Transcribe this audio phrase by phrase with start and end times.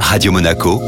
[0.00, 0.80] Radio Monaco,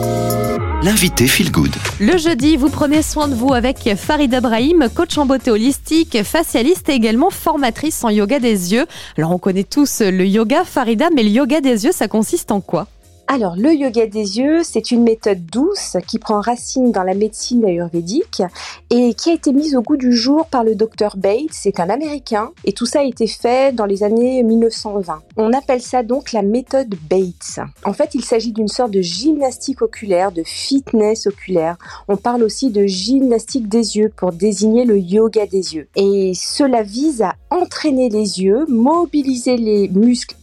[0.82, 1.74] l'invité Feel Good.
[2.00, 6.88] Le jeudi, vous prenez soin de vous avec Farida Brahim, coach en beauté holistique, facialiste
[6.88, 8.86] et également formatrice en yoga des yeux.
[9.16, 12.60] Alors on connaît tous le yoga Farida, mais le yoga des yeux, ça consiste en
[12.60, 12.86] quoi?
[13.30, 17.62] Alors, le yoga des yeux, c'est une méthode douce qui prend racine dans la médecine
[17.62, 18.42] ayurvédique
[18.88, 21.50] et qui a été mise au goût du jour par le docteur Bates.
[21.50, 25.20] C'est un Américain et tout ça a été fait dans les années 1920.
[25.36, 27.60] On appelle ça donc la méthode Bates.
[27.84, 31.76] En fait, il s'agit d'une sorte de gymnastique oculaire, de fitness oculaire.
[32.08, 35.88] On parle aussi de gymnastique des yeux pour désigner le yoga des yeux.
[35.96, 40.34] Et cela vise à entraîner les yeux, mobiliser les muscles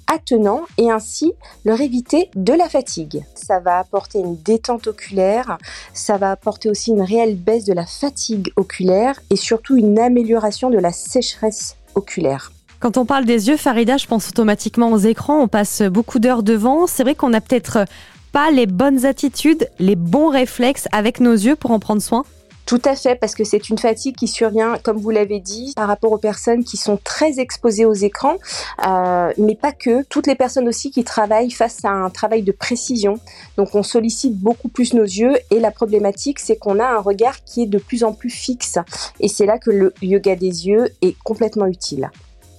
[0.78, 1.34] et ainsi
[1.64, 3.24] leur éviter de la fatigue.
[3.36, 5.58] Ça va apporter une détente oculaire,
[5.94, 10.70] ça va apporter aussi une réelle baisse de la fatigue oculaire et surtout une amélioration
[10.70, 12.52] de la sécheresse oculaire.
[12.80, 15.42] Quand on parle des yeux, Farida, je pense automatiquement aux écrans.
[15.42, 16.88] On passe beaucoup d'heures devant.
[16.88, 17.86] C'est vrai qu'on n'a peut-être
[18.32, 22.26] pas les bonnes attitudes, les bons réflexes avec nos yeux pour en prendre soin.
[22.66, 25.88] Tout à fait, parce que c'est une fatigue qui survient, comme vous l'avez dit, par
[25.88, 28.38] rapport aux personnes qui sont très exposées aux écrans,
[28.88, 30.04] euh, mais pas que.
[30.04, 33.20] Toutes les personnes aussi qui travaillent face à un travail de précision.
[33.58, 37.44] Donc on sollicite beaucoup plus nos yeux et la problématique, c'est qu'on a un regard
[37.44, 38.80] qui est de plus en plus fixe.
[39.20, 42.10] Et c'est là que le yoga des yeux est complètement utile.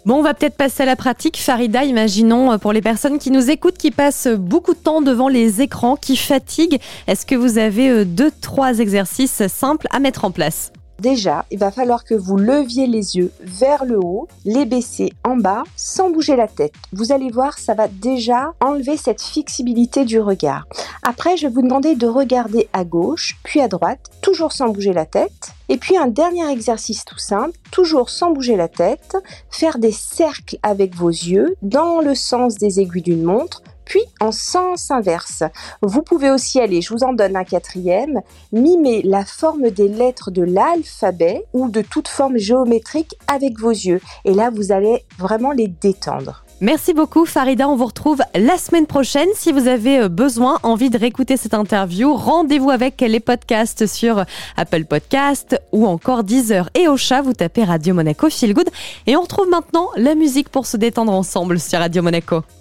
[0.06, 1.36] Bon, on va peut-être passer à la pratique.
[1.36, 5.26] Farida, imaginons euh, pour les personnes qui nous écoutent, qui passent beaucoup de temps devant
[5.26, 10.24] les écrans, qui fatiguent, est-ce que vous avez euh, deux, trois exercices simples à mettre
[10.24, 10.70] en place?
[10.98, 15.36] Déjà, il va falloir que vous leviez les yeux vers le haut, les baisser en
[15.36, 16.72] bas sans bouger la tête.
[16.92, 20.66] Vous allez voir, ça va déjà enlever cette flexibilité du regard.
[21.03, 24.92] Après, je vais vous demander de regarder à gauche, puis à droite, toujours sans bouger
[24.92, 25.53] la tête.
[25.69, 29.16] Et puis un dernier exercice tout simple, toujours sans bouger la tête,
[29.50, 34.32] faire des cercles avec vos yeux dans le sens des aiguilles d'une montre puis en
[34.32, 35.44] sens inverse.
[35.80, 38.20] Vous pouvez aussi aller, je vous en donne un quatrième,
[38.52, 44.02] mimer la forme des lettres de l'alphabet ou de toute forme géométrique avec vos yeux.
[44.26, 46.42] Et là, vous allez vraiment les détendre.
[46.62, 49.28] Merci beaucoup Farida, on vous retrouve la semaine prochaine.
[49.34, 54.25] Si vous avez euh, besoin, envie de réécouter cette interview, rendez-vous avec les podcasts sur
[54.56, 57.20] Apple Podcast ou encore Deezer et Ocha.
[57.20, 58.70] Vous tapez Radio Monaco Feel Good
[59.06, 62.41] et on retrouve maintenant la musique pour se détendre ensemble sur Radio Monaco.